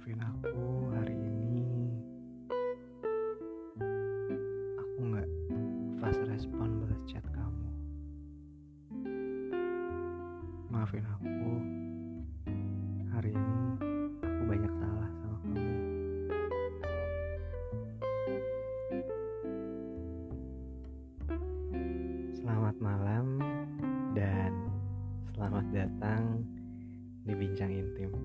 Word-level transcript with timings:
maafin 0.00 0.24
aku 0.24 0.64
hari 0.96 1.12
ini. 1.12 1.60
Aku 4.80 4.96
nggak 5.12 5.28
fast 6.00 6.24
respon 6.24 6.80
balas 6.80 7.04
chat 7.04 7.20
kamu. 7.36 7.68
Maafin 10.72 11.04
aku. 11.04 11.52
Hari 13.12 13.28
ini 13.28 13.60
aku 14.24 14.42
banyak 14.48 14.72
salah 14.80 15.10
sama 15.20 15.36
kamu. 15.44 15.68
Selamat 22.40 22.76
malam 22.80 23.36
dan 24.16 24.56
selamat 25.36 25.68
datang 25.76 26.40
di 27.28 27.36
bincang 27.36 27.68
intim. 27.68 28.16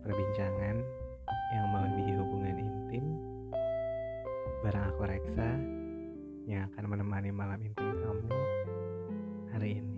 Perbincangan 0.00 0.76
yang 1.52 1.66
melebihi 1.68 2.12
hubungan 2.16 2.56
intim 2.56 3.04
barang 4.64 4.84
aku 4.92 5.04
Reksa 5.04 5.50
yang 6.48 6.68
akan 6.72 6.84
menemani 6.88 7.28
malam 7.28 7.60
intim 7.60 7.88
kamu 8.00 8.28
hari 9.52 9.80
ini. 9.80 9.96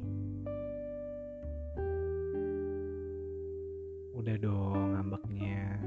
Udah 4.18 4.36
dong 4.42 4.98
ngambeknya. 4.98 5.82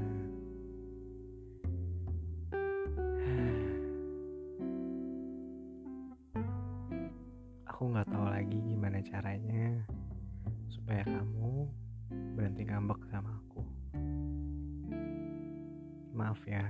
Maaf 16.36 16.52
ya. 16.52 16.68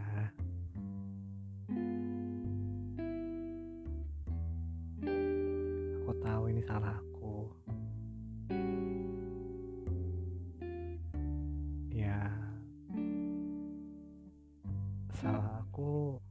Aku 6.06 6.12
tahu 6.22 6.42
ini 6.54 6.62
salah 6.62 6.94
aku. 6.94 7.50
Ya, 11.90 12.30
salah 15.18 15.50
aku. 15.66 16.22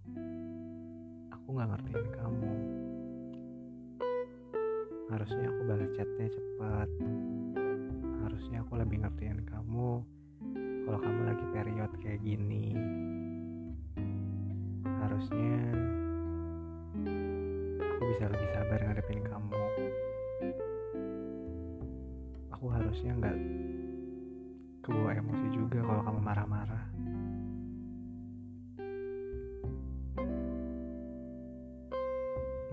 Aku 1.35 1.47
nggak 1.51 1.75
ngertiin 1.75 2.07
kamu. 2.15 2.53
Harusnya 5.11 5.51
aku 5.51 5.61
balas 5.67 5.91
chatnya 5.91 6.27
cepat. 6.31 6.87
Harusnya 8.23 8.63
aku 8.63 8.79
lebih 8.79 9.03
ngertiin 9.03 9.43
kamu 9.43 10.14
kalau 10.85 11.01
kamu 11.01 11.21
lagi 11.25 11.45
period 11.49 11.91
kayak 11.97 12.21
gini. 12.21 12.77
Harusnya 14.85 15.57
aku 17.81 18.01
bisa 18.13 18.29
lebih 18.29 18.49
sabar 18.53 18.79
ngadepin 18.85 19.25
kamu. 19.25 19.65
Aku 22.53 22.65
harusnya 22.69 23.17
nggak 23.17 23.37
kebawa 24.85 25.17
emosi 25.17 25.47
juga 25.57 25.81
kalau 25.81 26.01
kamu 26.05 26.19
marah-marah. 26.21 26.85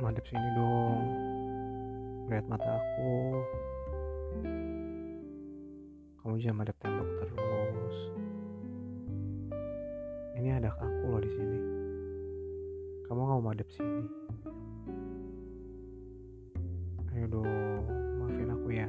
Madep 0.05 0.25
sini 0.29 0.49
dong. 0.53 1.01
Lihat 2.29 2.45
mata 2.45 2.77
aku. 2.77 3.41
Kamu 6.23 6.39
jangan 6.39 6.59
madep 6.63 6.77
tembok 6.79 7.02
ada 10.63 10.79
aku 10.79 11.05
loh 11.11 11.19
di 11.19 11.31
sini. 11.35 11.59
Kamu 13.11 13.19
nggak 13.19 13.35
mau 13.35 13.47
madep 13.51 13.67
sini. 13.75 14.07
Ayo 17.11 17.27
dong, 17.35 17.83
maafin 18.23 18.55
aku 18.55 18.69
ya. 18.71 18.87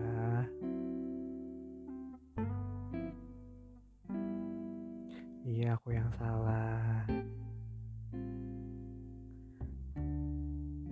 Iya, 5.49 5.73
aku 5.73 5.97
yang 5.97 6.13
salah. 6.13 7.09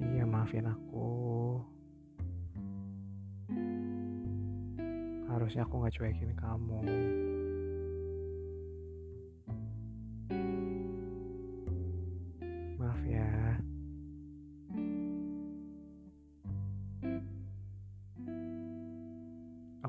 Iya, 0.01 0.25
maafin 0.25 0.65
aku. 0.65 1.09
Harusnya 5.29 5.61
aku 5.61 5.77
nggak 5.77 5.93
cuekin 5.93 6.33
kamu. 6.33 6.81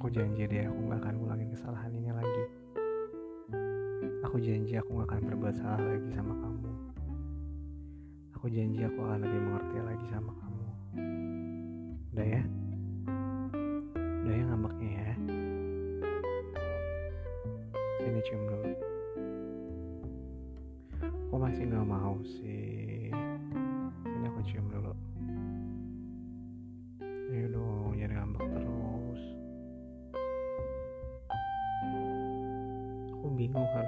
Aku 0.02 0.10
janji 0.10 0.50
deh 0.50 0.66
aku 0.66 0.90
nggak 0.90 0.98
akan 0.98 1.14
ulangin 1.22 1.54
kesalahan 1.54 1.94
ini 1.94 2.10
lagi. 2.10 2.44
Aku 4.26 4.34
janji 4.42 4.74
aku 4.74 4.98
nggak 4.98 5.14
akan 5.14 5.22
berbuat 5.30 5.54
salah 5.54 5.78
lagi 5.78 6.10
sama 6.10 6.34
kamu. 6.42 6.70
Aku 8.34 8.50
janji 8.50 8.82
aku 8.82 8.98
akan 8.98 9.22
lebih 9.22 9.40
mengerti 9.46 9.78
lagi 9.78 10.06
sama 10.10 10.34
kamu. 10.42 10.66
Udah 12.18 12.26
ya? 12.26 12.42
Udah 14.26 14.34
ya 14.34 14.44
ngambeknya 14.50 14.90
ya? 14.90 15.14
Sini 18.02 18.20
cium 18.26 18.42
dulu. 18.42 18.74
Kok 21.30 21.38
masih 21.38 21.62
nggak 21.70 21.86
mau 21.86 22.18
sih? 22.26 22.61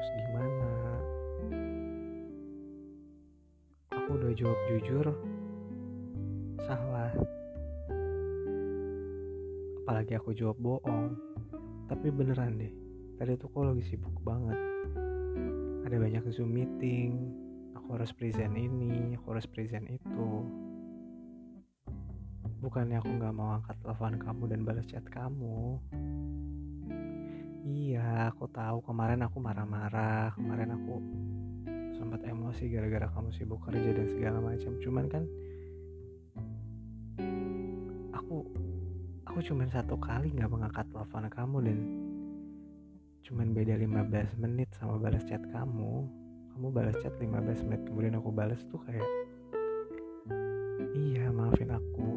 Harus 0.04 0.20
gimana. 0.20 0.72
Aku 3.96 4.20
udah 4.20 4.32
jawab 4.36 4.58
jujur, 4.68 5.06
salah. 6.60 7.12
Apalagi 9.80 10.12
aku 10.20 10.36
jawab 10.36 10.60
bohong. 10.60 11.16
Tapi 11.88 12.12
beneran 12.12 12.60
deh, 12.60 12.72
tadi 13.16 13.32
tuh 13.40 13.48
kok 13.48 13.64
lagi 13.64 13.84
sibuk 13.84 14.12
banget. 14.20 14.60
Ada 15.88 15.96
banyak 15.96 16.24
Zoom 16.36 16.52
meeting, 16.52 17.32
aku 17.72 17.96
harus 17.96 18.12
present 18.12 18.52
ini, 18.56 19.16
aku 19.16 19.36
harus 19.36 19.48
present 19.48 19.88
itu. 19.88 20.28
Bukannya 22.60 23.00
aku 23.00 23.08
nggak 23.08 23.36
mau 23.36 23.56
angkat 23.56 23.76
telepon 23.80 24.16
kamu 24.20 24.42
dan 24.52 24.60
balas 24.68 24.84
chat 24.88 25.04
kamu. 25.08 25.80
Aku 28.14 28.46
tahu 28.46 28.78
kemarin 28.86 29.26
aku 29.26 29.42
marah-marah, 29.42 30.30
kemarin 30.38 30.70
aku 30.70 31.02
sempat 31.98 32.22
emosi 32.22 32.70
gara-gara 32.70 33.10
kamu 33.10 33.34
sibuk 33.34 33.58
kerja 33.66 33.90
dan 33.90 34.06
segala 34.06 34.38
macam. 34.38 34.78
Cuman 34.78 35.04
kan 35.10 35.26
aku 38.14 38.46
aku 39.26 39.38
cuman 39.50 39.66
satu 39.66 39.98
kali 39.98 40.30
nggak 40.30 40.46
mengangkat 40.46 40.86
telepon 40.94 41.26
kamu 41.26 41.56
dan 41.66 41.78
cuman 43.26 43.50
beda 43.50 43.74
15 43.82 44.38
menit 44.38 44.70
sama 44.78 44.94
balas 44.94 45.26
chat 45.26 45.42
kamu. 45.50 46.06
Kamu 46.54 46.70
balas 46.70 46.94
chat 47.02 47.18
15 47.18 47.66
menit 47.66 47.82
kemudian 47.82 48.14
aku 48.14 48.30
balas 48.30 48.62
tuh 48.70 48.78
kayak 48.86 49.10
Iya, 50.94 51.34
maafin 51.34 51.74
aku. 51.74 52.14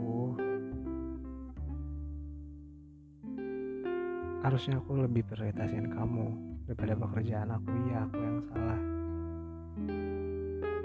Harusnya 4.48 4.80
aku 4.80 4.96
lebih 4.96 5.28
prioritasin 5.28 5.92
kamu 5.92 6.32
daripada 6.64 6.96
pekerjaan 6.96 7.52
aku. 7.52 7.68
Iya, 7.68 8.08
aku 8.08 8.16
yang 8.16 8.40
salah. 8.48 8.80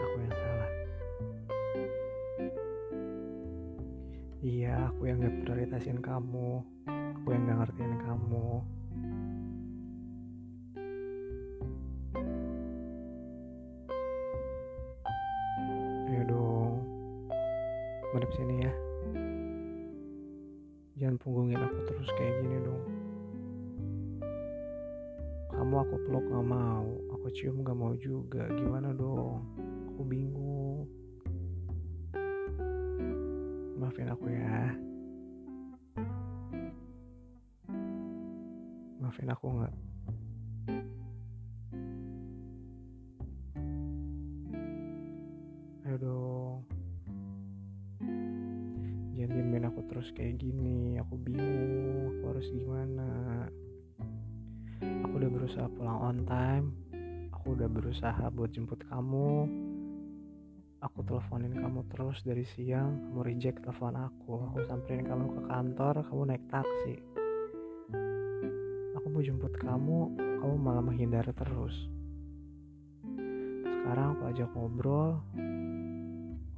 Aku 0.03 0.17
yang 0.19 0.35
salah. 0.35 0.70
Iya, 4.43 4.75
aku 4.91 5.00
yang 5.06 5.23
gak 5.23 5.37
prioritasin 5.47 6.03
kamu. 6.03 6.50
Aku 7.23 7.26
yang 7.31 7.43
gak 7.47 7.59
ngertiin 7.62 7.94
kamu. 8.03 8.67
Cium 27.32 27.64
gak 27.64 27.76
mau 27.76 27.96
juga. 27.96 28.49
Gimana 28.52 28.93
dong? 28.93 29.44
Aku 29.93 30.02
bingung. 30.05 30.88
Maafin 33.81 34.12
aku 34.12 34.25
ya. 34.31 34.76
Maafin 39.00 39.32
aku 39.32 39.46
nggak? 39.50 39.75
Ayo 45.82 45.96
dong. 45.99 46.62
diemin 49.32 49.64
aku 49.64 49.81
terus 49.88 50.12
kayak 50.12 50.44
gini 50.44 51.00
aku 51.00 51.17
bingung 51.25 52.12
aku 52.12 52.37
harus 52.37 52.49
gimana 52.52 53.08
aku 55.05 55.12
udah 55.17 55.31
berusaha 55.32 55.69
pulang 55.73 55.99
on 56.05 56.19
time 56.29 56.67
aku 57.43 57.59
udah 57.59 57.67
berusaha 57.67 58.31
buat 58.39 58.55
jemput 58.55 58.87
kamu. 58.87 59.50
Aku 60.79 61.03
teleponin 61.03 61.59
kamu 61.59 61.83
terus 61.91 62.23
dari 62.23 62.47
siang 62.55 63.03
kamu 63.11 63.19
reject 63.19 63.67
telepon 63.67 63.99
aku 63.99 64.47
aku 64.47 64.62
samperin 64.71 65.03
kamu 65.03 65.27
ke 65.27 65.41
kantor 65.50 66.06
kamu 66.06 66.23
naik 66.31 66.44
taksi. 66.47 67.03
Aku 68.94 69.06
mau 69.11 69.27
jemput 69.27 69.50
kamu 69.59 70.15
kamu 70.39 70.55
malah 70.55 70.87
menghindar 70.87 71.27
terus. 71.35 71.75
Sekarang 73.67 74.15
aku 74.15 74.23
ajak 74.31 74.47
ngobrol 74.55 75.19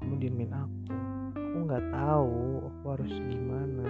kamu 0.04 0.14
diemin 0.20 0.52
aku. 0.52 0.92
Aku 1.32 1.56
nggak 1.64 1.84
tahu 1.96 2.36
aku 2.60 2.84
harus 2.92 3.12
gimana. 3.32 3.88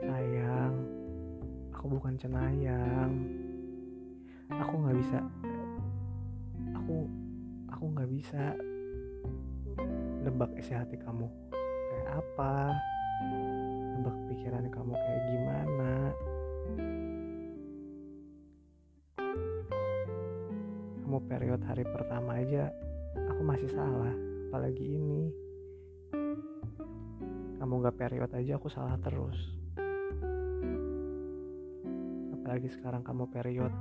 Sayang 0.00 0.74
aku 1.76 1.84
bukan 1.92 2.16
cenayang 2.16 3.39
aku 4.58 4.74
nggak 4.82 4.98
bisa. 4.98 5.18
Aku 6.74 7.06
aku 7.70 7.84
nggak 7.94 8.10
bisa 8.10 8.44
nebak 10.20 10.52
isi 10.60 10.76
hati 10.76 11.00
kamu 11.00 11.24
kayak 11.64 12.08
apa 12.20 12.76
nebak 13.96 14.16
pikiran 14.28 14.66
kamu 14.68 14.92
kayak 14.96 15.22
gimana. 15.30 15.92
Kamu 21.04 21.18
periode 21.26 21.64
hari 21.66 21.84
pertama 21.86 22.38
aja 22.38 22.70
aku 23.16 23.42
masih 23.42 23.70
salah 23.70 24.14
apalagi 24.50 24.98
ini. 24.98 25.30
Kamu 27.60 27.76
gak 27.84 28.00
periode 28.00 28.32
aja 28.32 28.56
aku 28.56 28.72
salah 28.72 28.96
terus. 28.96 29.36
Apalagi 32.32 32.72
sekarang 32.72 33.04
kamu 33.04 33.28
periode 33.28 33.76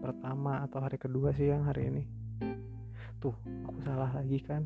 pertama 0.00 0.64
atau 0.64 0.80
hari 0.80 0.96
kedua 0.96 1.30
sih 1.36 1.52
yang 1.52 1.68
hari 1.68 1.92
ini. 1.92 2.02
Tuh 3.20 3.36
aku 3.68 3.78
salah 3.84 4.08
lagi 4.16 4.40
kan? 4.40 4.64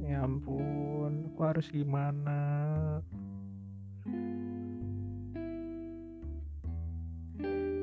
Ya 0.00 0.24
ampun 0.24 1.28
aku 1.30 1.40
harus 1.44 1.68
gimana? 1.68 2.40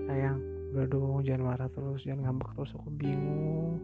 Sayang 0.10 0.42
udah 0.74 0.86
dong 0.90 1.22
jangan 1.22 1.54
marah 1.54 1.70
terus 1.70 2.02
jangan 2.02 2.34
ngambek 2.34 2.50
terus 2.58 2.74
aku 2.74 2.90
bingung. 2.98 3.78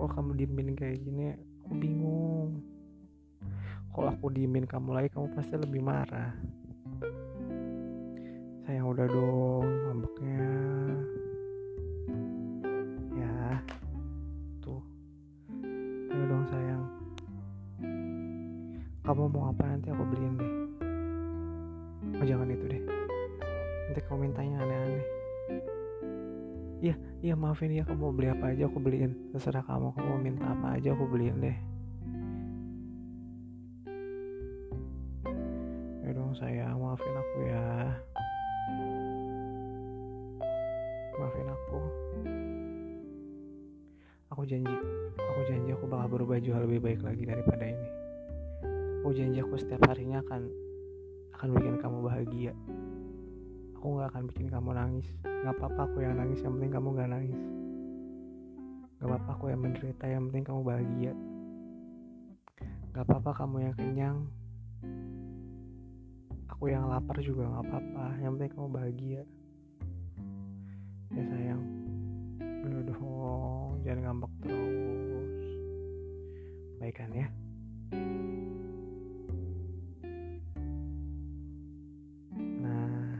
Kok 0.00 0.08
kamu 0.08 0.40
diemin 0.40 0.72
kayak 0.72 1.04
gini? 1.04 1.36
Aku 1.62 1.76
bingung. 1.76 2.64
Kalau 3.92 4.08
aku 4.08 4.32
diemin 4.32 4.64
kamu 4.64 4.96
lagi 4.96 5.12
kamu 5.12 5.36
pasti 5.36 5.54
lebih 5.60 5.84
marah 5.84 6.32
sayang 8.72 8.88
udah 8.88 9.04
dong 9.04 9.68
ngambeknya 9.68 10.48
ya 13.20 13.60
tuh. 14.64 14.80
Ayo 16.08 16.24
dong 16.24 16.48
sayang. 16.48 16.80
Kamu 19.04 19.28
mau 19.28 19.52
apa 19.52 19.76
nanti 19.76 19.92
aku 19.92 20.08
beliin 20.08 20.40
deh. 20.40 20.52
Oh 22.16 22.24
jangan 22.24 22.48
itu 22.48 22.64
deh. 22.64 22.80
Nanti 23.92 24.00
kamu 24.08 24.32
mintanya 24.32 24.56
aneh-aneh. 24.64 25.04
Iya 26.80 26.96
iya 27.20 27.34
maafin 27.36 27.76
ya 27.76 27.84
kamu 27.84 28.08
mau 28.08 28.16
beli 28.16 28.32
apa 28.32 28.56
aja 28.56 28.72
aku 28.72 28.80
beliin. 28.80 29.12
Terserah 29.36 29.68
kamu 29.68 29.92
kamu 29.92 30.08
mau 30.08 30.16
minta 30.16 30.48
apa 30.48 30.80
aja 30.80 30.96
aku 30.96 31.04
beliin 31.12 31.44
deh. 31.44 31.58
Ya 36.08 36.10
dong 36.16 36.32
sayang 36.32 36.80
maafin 36.80 37.12
aku 37.20 37.36
ya 37.52 37.68
maafin 41.22 41.48
aku. 41.48 41.78
Aku 44.32 44.42
janji 44.48 44.74
aku 45.16 45.40
janji 45.46 45.70
aku 45.70 45.84
bakal 45.86 46.08
berubah 46.08 46.40
jauh 46.40 46.58
lebih 46.66 46.80
baik 46.82 47.00
lagi 47.04 47.24
daripada 47.28 47.64
ini. 47.68 47.88
Aku 49.02 49.10
janji 49.14 49.38
aku 49.38 49.54
setiap 49.60 49.86
harinya 49.86 50.22
akan 50.24 50.50
akan 51.38 51.48
bikin 51.58 51.76
kamu 51.78 51.98
bahagia. 52.02 52.52
Aku 53.78 53.98
nggak 53.98 54.08
akan 54.14 54.22
bikin 54.30 54.46
kamu 54.50 54.70
nangis. 54.74 55.08
Nggak 55.26 55.54
apa-apa 55.58 55.80
aku 55.90 55.98
yang 56.06 56.14
nangis 56.18 56.40
yang 56.42 56.54
penting 56.58 56.72
kamu 56.72 56.88
nggak 56.94 57.10
nangis. 57.10 57.38
Nggak 58.98 59.08
apa-apa 59.10 59.30
aku 59.34 59.44
yang 59.50 59.60
menderita 59.60 60.04
yang 60.06 60.22
penting 60.30 60.44
kamu 60.46 60.60
bahagia. 60.62 61.12
Nggak 62.94 63.04
apa-apa 63.08 63.30
kamu 63.42 63.56
yang 63.68 63.74
kenyang 63.74 64.18
aku 66.62 66.70
yang 66.70 66.86
lapar 66.86 67.18
juga 67.18 67.42
nggak 67.42 67.64
apa-apa. 67.66 68.06
Yang 68.22 68.30
penting 68.38 68.50
kamu 68.54 68.68
bahagia. 68.70 69.22
Ya 71.10 71.22
sayang. 71.26 71.62
Udah 72.38 72.82
dong 72.86 73.82
jangan 73.82 74.02
ngambek 74.06 74.32
terus. 74.46 75.50
Baikkan 76.78 77.10
ya. 77.18 77.26
Nah. 82.38 83.10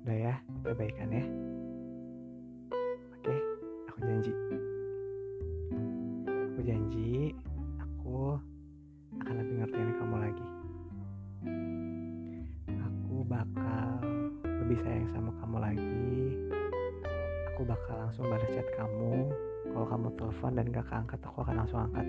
Udah 0.00 0.16
ya 0.16 0.34
kita 0.40 0.72
baikan 0.72 1.12
ya. 1.12 1.24
Oke 3.12 3.36
aku 3.92 3.98
janji. 4.08 4.32
Aku 6.48 6.60
janji 6.64 7.36
aku 7.76 8.40
akan 9.20 9.34
lebih 9.36 9.54
ngertiin 9.60 9.92
kamu 10.00 10.16
lagi. 10.16 10.46
Aku 12.72 13.14
bakal 13.28 13.88
lebih 14.44 14.78
sayang 14.80 15.08
sama 15.12 15.30
kamu 15.44 15.56
lagi. 15.60 16.08
Aku 17.52 17.62
bakal 17.68 17.94
langsung 18.00 18.24
balas 18.32 18.48
chat 18.48 18.68
kamu. 18.80 19.28
Kalau 19.70 19.86
kamu 19.86 20.08
telepon 20.16 20.52
dan 20.56 20.66
gak 20.72 20.86
keangkat 20.88 21.20
aku 21.20 21.38
akan 21.44 21.56
langsung 21.62 21.80
angkat 21.84 22.06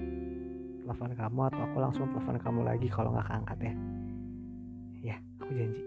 telepon 0.81 1.11
kamu 1.13 1.41
atau 1.51 1.61
aku 1.67 1.77
langsung 1.77 2.05
telepon 2.15 2.37
kamu 2.39 2.61
lagi 2.63 2.87
kalau 2.87 3.09
gak 3.13 3.27
keangkat 3.27 3.59
ya. 3.59 3.73
Ya 5.11 5.15
aku 5.43 5.51
janji. 5.51 5.81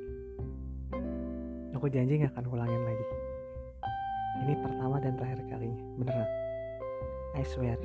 Aku 1.72 1.86
janji 1.88 2.12
gak 2.20 2.32
akan 2.36 2.46
ulangin 2.52 2.82
lagi. 2.84 3.04
Ini 4.44 4.54
pertama 4.60 5.00
dan 5.00 5.16
terakhir 5.16 5.40
kalinya 5.48 5.80
beneran. 5.96 6.30
I 7.34 7.42
swear 7.42 7.80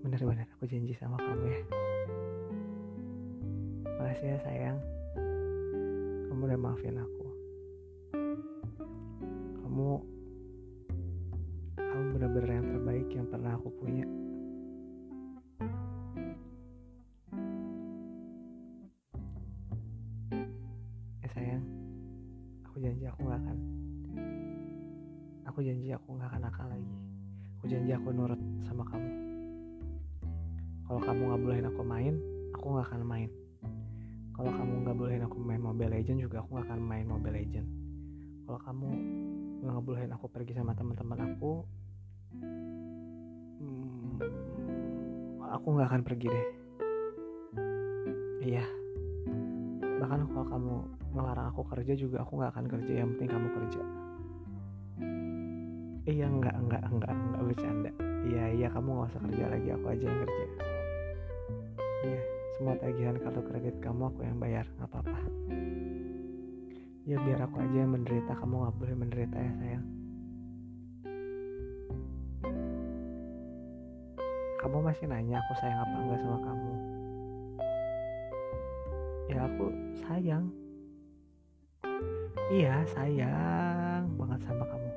bener-bener 0.00 0.48
aku 0.56 0.64
janji 0.64 0.96
sama 0.96 1.20
kamu 1.20 1.44
ya. 1.44 1.60
Makasih 4.00 4.28
ya 4.32 4.38
sayang. 4.48 4.78
Kamu 6.32 6.40
udah 6.48 6.56
maafin 6.56 6.96
aku. 6.96 7.26
Kamu 9.60 9.88
kamu 11.76 12.04
bener-bener 12.16 12.48
yang 12.48 12.66
terbaik 12.72 13.08
yang 13.12 13.26
pernah 13.28 13.52
aku 13.60 13.68
punya. 13.76 14.08
Ya 21.20 21.28
sayang. 21.36 21.64
Aku 22.72 22.76
janji 22.80 23.04
aku 23.04 23.20
gak 23.28 23.36
akan 23.44 23.58
aku 25.44 25.58
janji 25.60 25.92
aku 25.92 26.08
gak 26.16 26.28
akan 26.32 26.40
nakal 26.48 26.66
lagi. 26.72 26.96
Aku 27.60 27.68
janji 27.68 27.92
aku 27.92 28.08
nurut 28.16 28.40
sama 28.64 28.80
kamu 28.88 29.29
kalau 30.90 31.06
kamu 31.06 31.22
gak 31.30 31.42
bolehin 31.46 31.66
aku 31.70 31.82
main 31.86 32.18
aku 32.50 32.66
gak 32.74 32.90
akan 32.90 33.06
main. 33.06 33.30
Kalau 34.34 34.50
kamu 34.50 34.72
gak 34.82 34.96
bolehin 34.98 35.22
aku 35.22 35.38
main 35.38 35.62
Mobile 35.62 35.94
Legend 35.94 36.18
juga 36.18 36.42
aku 36.42 36.58
gak 36.58 36.66
akan 36.66 36.82
main 36.82 37.06
Mobile 37.06 37.38
Legend. 37.38 37.66
Kalau 38.42 38.58
kamu 38.58 38.88
gak 39.62 39.70
ngebolehin 39.70 40.10
aku 40.10 40.26
pergi 40.26 40.52
sama 40.58 40.74
teman-teman 40.74 41.30
aku 41.30 41.62
hmm, 43.62 44.18
aku 45.46 45.66
gak 45.78 45.88
akan 45.94 46.02
pergi 46.02 46.26
deh. 46.26 46.46
Iya. 48.50 48.66
Bahkan 50.02 50.20
kalau 50.26 50.46
kamu 50.50 50.74
melarang 51.14 51.54
aku 51.54 51.70
kerja 51.70 51.94
juga 51.94 52.26
aku 52.26 52.42
gak 52.42 52.50
akan 52.50 52.66
kerja 52.66 52.92
yang 52.98 53.14
penting 53.14 53.30
kamu 53.30 53.48
kerja. 53.62 53.82
Iya 56.10 56.26
enggak 56.26 56.58
enggak 56.58 56.82
enggak 56.82 57.14
enggak 57.14 57.42
bercanda. 57.46 57.90
Iya 58.26 58.44
iya 58.58 58.66
kamu 58.74 59.06
gak 59.06 59.14
usah 59.14 59.22
kerja 59.30 59.44
lagi 59.54 59.68
aku 59.70 59.86
aja 59.86 60.04
yang 60.10 60.20
kerja 60.26 60.70
iya 62.04 62.22
semua 62.60 62.76
tagihan 62.76 63.16
kartu 63.16 63.40
kredit 63.48 63.76
kamu 63.80 64.12
aku 64.12 64.20
yang 64.20 64.36
bayar 64.36 64.68
nggak 64.76 64.88
apa-apa. 64.92 65.20
Ya 67.08 67.16
biar 67.24 67.40
aku 67.48 67.56
aja 67.56 67.72
yang 67.72 67.96
menderita 67.96 68.36
kamu 68.36 68.54
nggak 68.60 68.76
boleh 68.76 68.96
menderita 69.00 69.36
ya 69.40 69.52
sayang. 69.56 69.86
Kamu 74.60 74.76
masih 74.84 75.08
nanya 75.08 75.40
aku 75.40 75.52
sayang 75.56 75.80
apa 75.80 75.96
enggak 76.04 76.20
sama 76.20 76.38
kamu? 76.44 76.72
Ya 79.32 79.38
aku 79.48 79.66
sayang. 80.04 80.44
Iya 82.52 82.76
sayang 82.92 84.04
banget 84.20 84.40
sama 84.44 84.64
kamu. 84.68 84.90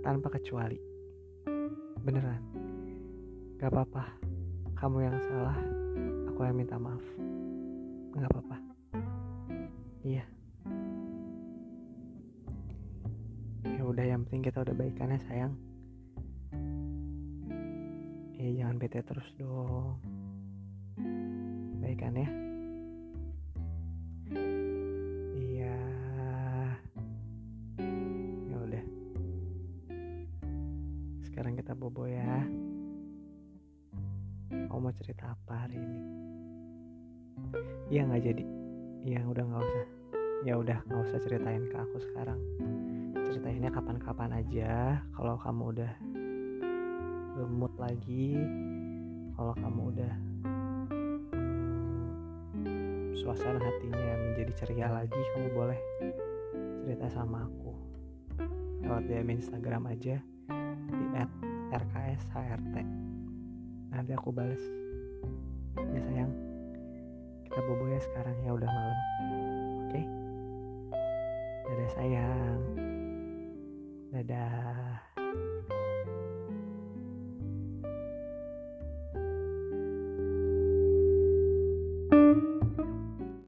Tanpa 0.00 0.28
kecuali. 0.40 0.80
Beneran. 2.00 2.40
Gak 3.60 3.74
apa-apa 3.74 4.28
kamu 4.78 5.10
yang 5.10 5.18
salah 5.26 5.58
aku 6.30 6.46
yang 6.46 6.54
minta 6.54 6.78
maaf. 6.78 7.02
Gak 8.14 8.30
apa-apa. 8.30 8.56
Iya. 10.06 10.22
Ya 13.66 13.82
udah 13.82 14.04
yang 14.06 14.22
penting 14.26 14.46
kita 14.46 14.62
udah 14.62 14.74
baikan 14.78 15.10
ya 15.10 15.20
sayang. 15.26 15.54
Ya 18.38 18.48
jangan 18.62 18.78
bete 18.78 19.02
terus 19.02 19.26
dong. 19.34 19.98
Baikan 21.82 22.14
ya 22.14 22.47
cerita 35.18 35.34
apa 35.34 35.66
hari 35.66 35.82
ini? 35.82 36.00
Iya 37.90 38.06
nggak 38.06 38.22
jadi. 38.22 38.44
Iya 39.02 39.20
udah 39.26 39.44
nggak 39.50 39.62
usah. 39.66 39.86
Ya 40.46 40.54
udah 40.54 40.78
nggak 40.86 41.00
usah 41.10 41.18
ceritain 41.26 41.66
ke 41.66 41.74
aku 41.74 41.98
sekarang. 42.06 42.38
Ceritainnya 43.26 43.74
kapan-kapan 43.74 44.30
aja. 44.38 45.02
Kalau 45.18 45.34
kamu 45.42 45.74
udah 45.74 45.92
mood 47.50 47.74
lagi 47.82 48.38
kalau 49.34 49.58
kamu 49.58 49.80
udah 49.90 50.12
suasana 53.18 53.58
hatinya 53.58 54.14
menjadi 54.22 54.52
ceria 54.54 54.86
lagi 54.86 55.18
kamu 55.34 55.50
boleh 55.50 55.80
cerita 56.86 57.10
sama 57.10 57.42
aku. 57.42 57.74
Lewat 58.86 59.02
DM 59.10 59.34
Instagram 59.34 59.82
aja 59.90 60.22
di 60.94 61.04
@rkshrt 61.74 62.74
nanti 63.90 64.14
aku 64.14 64.30
bales 64.30 64.62
ya 65.94 66.00
sayang. 66.10 66.32
Kita 67.46 67.58
bobo 67.64 67.84
ya 67.88 68.00
sekarang 68.02 68.36
ya 68.42 68.50
udah 68.54 68.70
malam. 68.70 68.98
Oke? 69.86 69.90
Okay? 69.92 70.04
dadah 71.68 71.90
sayang. 71.94 72.60
Dadah 74.08 74.87